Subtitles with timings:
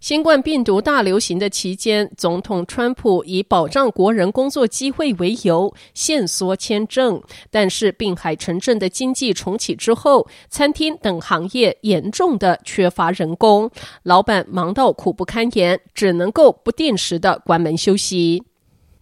[0.00, 7.22] 新冠病毒大流行的期间，总统川普以保障国人工作机会为由，限缩签证。
[7.50, 13.70] 但是，滨海城镇的经济重启之后，餐厅等行业严重的缺乏人工，
[14.02, 18.49] 老板忙到苦不堪言，只能够不定时的关门休息。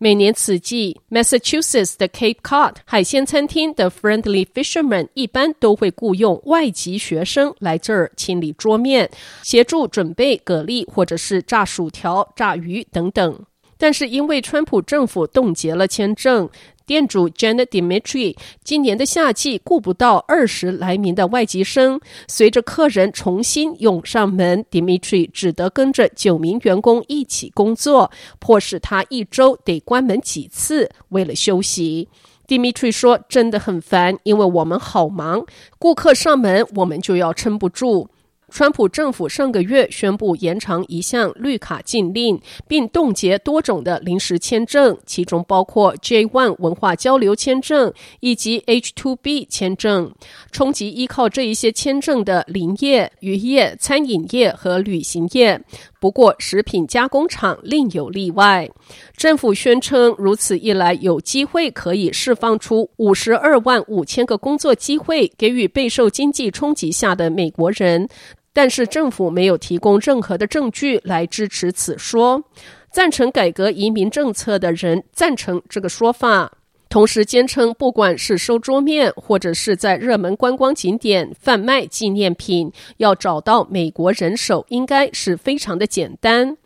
[0.00, 9.10] 每年此季，Massachusetts 的 Cape Cod 海鲜餐厅的 Friendly Fisherman 一般都会雇佣外籍学生来这儿清理桌面，
[9.42, 13.44] 协助准备蛤蜊或者是炸薯条、炸鱼等等。
[13.76, 16.48] 但是因为川普政府冻结了签证。
[16.88, 32.08] 店主 Janet Dimitri 今年的夏季雇不到二十来名的外籍生，随着客人重新涌上门，Dimitri 只得跟着九名员工一起工作，迫使他一周得关门几次，为了休息。
[32.46, 35.44] Dimitri 说：“真的很烦，因为我们好忙，
[35.78, 38.08] 顾客上门，我们就要撑不住。”
[38.50, 50.12] 川普政府上个月宣布延长一项绿卡禁令，并冻结多种的临时签证，其中包括 J-1 文化交流签证以及 H-2B 签证，
[50.50, 55.60] 冲击依靠这一些签证的林业、渔业、餐饮业和旅行业。
[56.00, 58.68] 不过，食品加工厂另有例外。
[59.16, 68.08] 政府宣称，如此一来，有机会可以释放出五十二万五千个工作机会，给予备受经济冲击下的美国人。
[68.52, 72.42] 但是政府没有提供任何的证据来支持此说。
[72.90, 76.50] 赞成改革移民政策的人赞成这个说法，
[76.88, 86.56] 同时坚称，不管是收桌面，或者是在热门观光景点贩卖纪念品，要找到美国人手，应该是非常的简单。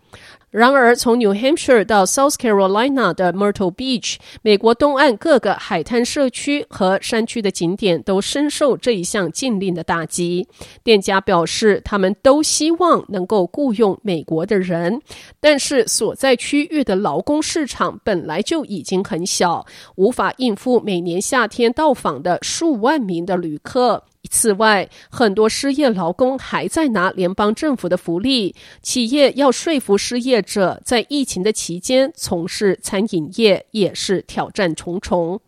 [0.53, 10.47] 然而，从 New Hampshire 到 South Carolina 的 Myrtle Beach，美国东岸各个海滩社区和山区的景点都深受这一项禁令的打击。
[10.85, 15.01] 店家表示，他们都希望能够雇佣美国的人，
[15.41, 19.65] 但是所在区域的劳工市场本来就已经很小，
[19.97, 24.05] 无法应付每年夏天到访的数万名的旅客。
[24.31, 35.41] 此外，很多失业劳工还在拿联邦政府的福利，企业要说服失业者在疫情的期间从事餐饮业，也是挑战重重。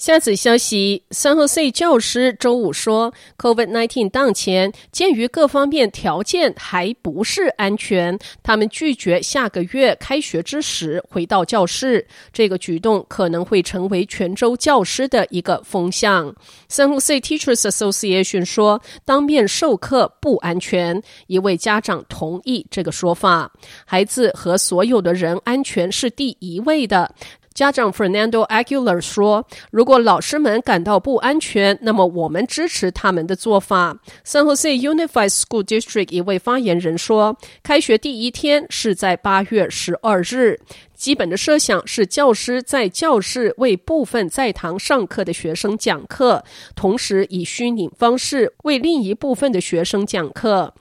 [0.00, 12.06] 下次消息，San Jose 教师周五说，COVID-19 当前，鉴于各方面条件还不是安全，他们拒绝下个月开学之时回到教室。
[12.32, 16.34] 这个举动可能会成为全州教师的一个风向。
[16.70, 21.02] San Jose Teachers Association 说，当面授课不安全。
[21.26, 23.52] 一位家长同意这个说法，
[23.84, 27.14] 孩子和所有的人安全是第一位的。
[27.60, 40.58] 家长 Fernando Aguilar 说：“如果老师们感到不安全，那么我们支持他们的做法。” San Jose Unified School District 一位发言人说：“开学第一天是在八月十二日，
[40.94, 46.42] 基本的设想是教师在教室为部分在堂上课的学生讲课，
[46.74, 50.72] 同时以虚拟方式为另一部分的学生讲课。”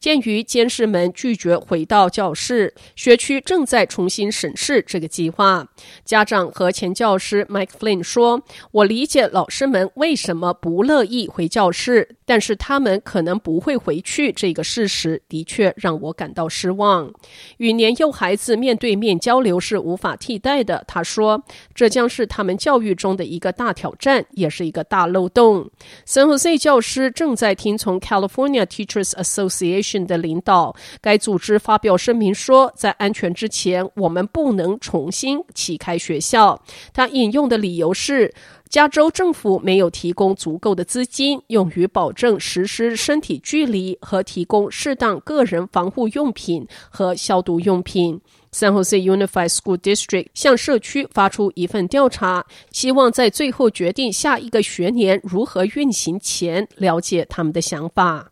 [0.00, 5.66] 鉴于监事们拒绝回到教室，学区正在重新审视这个计划。
[6.04, 14.30] 家长和前教师 Mike Flynn 说：“我理解老师们为什么不乐意回教室，但是他们可能不会回去。
[14.30, 17.12] 这个事实的确让我感到失望。
[17.56, 21.42] 与年幼孩子面对面交流是无法替代的。”他说
[21.74, 25.68] ：“这将是他们教育中的一个大挑战，也是一个大漏洞。”
[26.06, 29.87] San Jose 教师正在听从 California Teachers Association。
[30.06, 36.60] 的领导，该组织发表声明说，在安全之前，我们不能重新启开学校。
[36.92, 38.34] 他引用的理由是，
[38.68, 48.20] 加州政府没有提供足够的资金用于保证实施身体距离和提供适当个人防护用品和消毒用品。
[48.50, 58.30] San Jose Unified School District 向社区发出一份调查，希望在最后决定下一个学年如何运行前，了解他们的想法。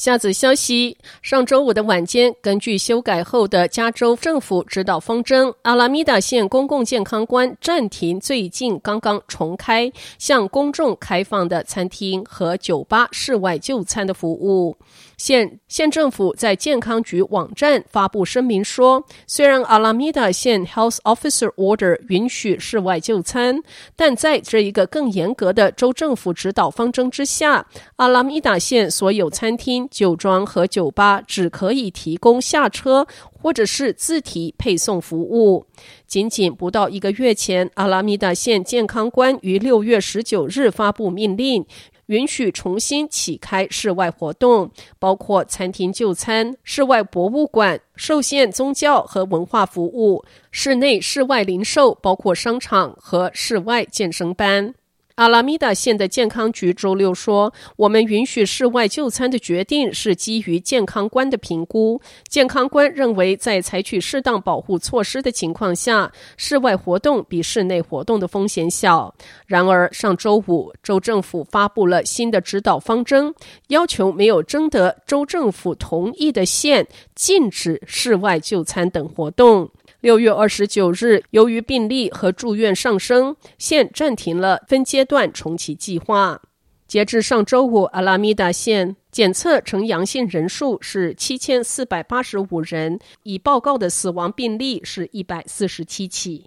[0.00, 14.74] 下子消息，上周五的晚间，根据修改后的加州政府指导方针，阿拉米达县公共健康官暂停最近刚刚重开向公众开放的餐厅和酒吧室外就餐的服务。
[15.20, 23.60] 县县政府在健康局网站发布声明说，虽然阿拉米达县 Health Officer Order 允许室外就餐，
[23.94, 35.66] 但在这一个更严格的州政府指导方针之下，阿拉米达县所有餐厅、酒庄和酒吧只可以提供下车或者是自提配送服务。
[36.06, 41.66] 仅仅不到一个月前，阿拉米达县健康官于六月十九日发布命令。
[42.10, 44.68] 允许重新启开室外活动，
[44.98, 54.74] 包括餐厅就餐、室外博物馆、受限宗教和文化服务、室内、室外零售，包括商场和室外健身班。
[55.20, 62.00] 阿拉米达县的健康局周六说：“我们允许室外就餐的决定是基于健康官的评估。
[62.26, 69.14] 健康官认为，在采取适当保护措施的情况下，室外活动比室内活动的风险小。
[69.46, 73.34] 然而，上周五，州政府发布了新的指导方针，
[73.68, 79.68] 要求没有征得州政府同意的县禁止室外就餐等活动。”
[80.00, 86.40] 六月二十九日，由于病例和住院上升，县暂停了分阶段重启计划。
[86.88, 96.46] 截至上周五，阿拉米达县检测呈阳性人数是七千四百八十五人，已报告的死亡病例是一百四十七起。